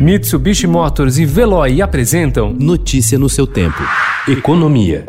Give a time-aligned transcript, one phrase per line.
[0.00, 3.82] Mitsubishi Motors e Veloy apresentam Notícia no seu tempo.
[4.26, 5.04] Economia.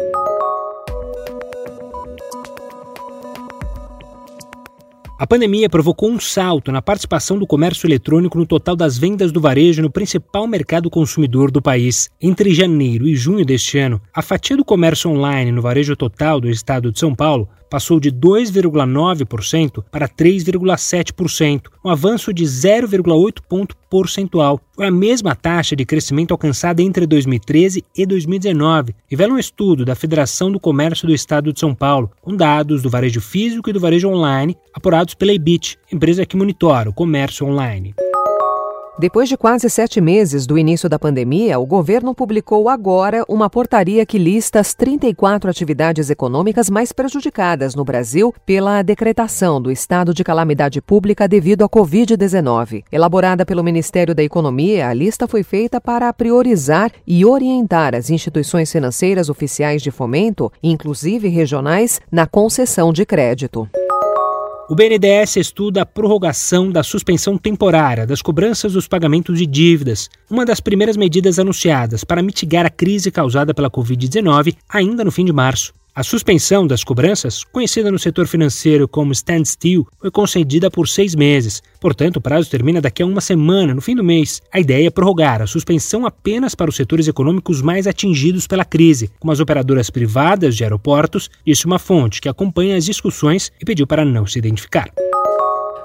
[5.18, 9.40] A pandemia provocou um salto na participação do comércio eletrônico no total das vendas do
[9.40, 12.10] varejo no principal mercado consumidor do país.
[12.20, 16.50] Entre janeiro e junho deste ano, a fatia do comércio online no varejo total do
[16.50, 24.60] estado de São Paulo passou de 2,9% para 3,7%, um avanço de 0,8 ponto percentual.
[24.76, 29.96] Foi a mesma taxa de crescimento alcançada entre 2013 e 2019, revela um estudo da
[29.96, 33.80] Federação do Comércio do Estado de São Paulo, com dados do varejo físico e do
[33.80, 37.96] varejo online apurados pela Ebit, empresa que monitora o comércio online.
[39.02, 44.06] Depois de quase sete meses do início da pandemia, o governo publicou agora uma portaria
[44.06, 50.24] que lista as 34 atividades econômicas mais prejudicadas no Brasil pela decretação do estado de
[50.24, 52.84] calamidade pública devido à Covid-19.
[52.92, 58.72] Elaborada pelo Ministério da Economia, a lista foi feita para priorizar e orientar as instituições
[58.72, 63.68] financeiras oficiais de fomento, inclusive regionais, na concessão de crédito.
[64.72, 70.46] O BNDES estuda a prorrogação da suspensão temporária das cobranças dos pagamentos de dívidas, uma
[70.46, 75.34] das primeiras medidas anunciadas para mitigar a crise causada pela Covid-19 ainda no fim de
[75.34, 75.74] março.
[75.94, 81.62] A suspensão das cobranças, conhecida no setor financeiro como standstill, foi concedida por seis meses.
[81.82, 84.42] Portanto, o prazo termina daqui a uma semana, no fim do mês.
[84.54, 89.12] A ideia é prorrogar a suspensão apenas para os setores econômicos mais atingidos pela crise,
[89.20, 93.86] como as operadoras privadas de aeroportos, disse uma fonte que acompanha as discussões e pediu
[93.86, 94.90] para não se identificar.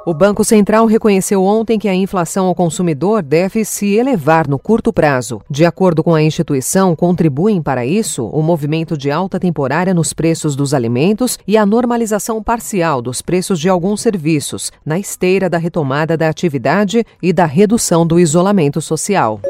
[0.07, 4.93] O Banco Central reconheceu ontem que a inflação ao consumidor deve se elevar no curto
[4.93, 5.43] prazo.
[5.51, 10.55] De acordo com a instituição, contribuem para isso o movimento de alta temporária nos preços
[10.55, 16.17] dos alimentos e a normalização parcial dos preços de alguns serviços, na esteira da retomada
[16.17, 19.41] da atividade e da redução do isolamento social.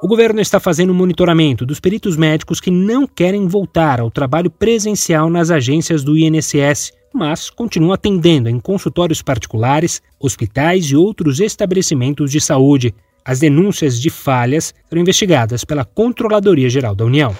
[0.00, 5.28] O governo está fazendo monitoramento dos peritos médicos que não querem voltar ao trabalho presencial
[5.28, 12.40] nas agências do INSS mas continua atendendo em consultórios particulares, hospitais e outros estabelecimentos de
[12.40, 12.94] saúde.
[13.24, 17.34] As denúncias de falhas foram investigadas pela Controladoria Geral da União.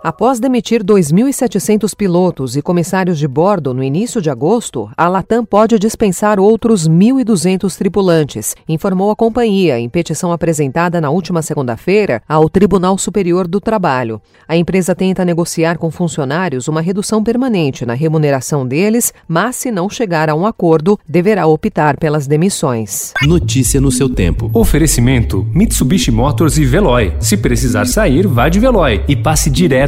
[0.00, 5.76] Após demitir 2.700 pilotos e comissários de bordo no início de agosto, a Latam pode
[5.76, 12.96] dispensar outros 1.200 tripulantes, informou a companhia em petição apresentada na última segunda-feira ao Tribunal
[12.96, 14.22] Superior do Trabalho.
[14.46, 19.90] A empresa tenta negociar com funcionários uma redução permanente na remuneração deles, mas se não
[19.90, 23.12] chegar a um acordo, deverá optar pelas demissões.
[23.22, 24.48] Notícia no seu tempo.
[24.54, 27.14] Oferecimento: Mitsubishi Motors e Veloy.
[27.18, 29.87] Se precisar sair, vá de Veloy e passe direto